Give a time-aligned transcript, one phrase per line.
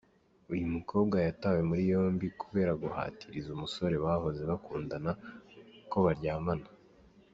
[0.53, 5.11] Uyu mukobwa yatawe muri yombi kubera guhatiriza umusore bahoze bakundana
[5.89, 6.67] ko baryamana.